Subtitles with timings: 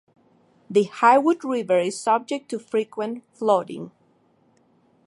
[0.67, 3.91] The Highwood River is subject to frequent flooding.